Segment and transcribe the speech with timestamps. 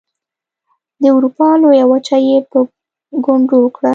[1.01, 2.59] د اروپا لویه وچه یې په
[3.25, 3.89] ګونډو کړه.